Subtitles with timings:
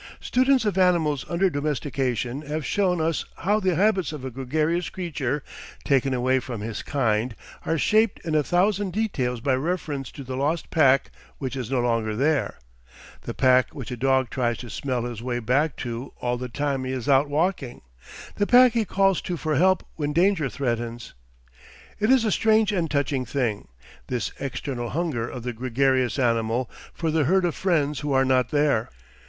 [0.19, 5.43] Students of animals under domestication have shown us how the habits of a gregarious creature,
[5.83, 7.35] taken away from his kind,
[7.67, 11.81] are shaped in a thousand details by reference to the lost pack which is no
[11.81, 12.57] longer there
[13.25, 16.83] the pack which a dog tries to smell his way back to all the time
[16.83, 17.83] he is out walking,
[18.37, 21.13] the pack he calls to for help when danger threatens.
[21.99, 23.67] It is a strange and touching thing,
[24.07, 28.49] this eternal hunger of the gregarious animal for the herd of friends who are not
[28.49, 28.89] there.